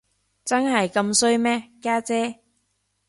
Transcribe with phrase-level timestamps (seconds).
[0.43, 2.39] 真係咁衰咩，家姐？